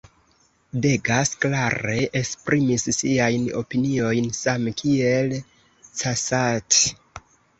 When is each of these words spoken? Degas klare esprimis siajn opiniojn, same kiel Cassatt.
Degas 0.85 1.31
klare 1.43 1.97
esprimis 2.21 2.87
siajn 3.01 3.45
opiniojn, 3.61 4.31
same 4.39 4.75
kiel 4.81 5.37
Cassatt. 6.01 6.81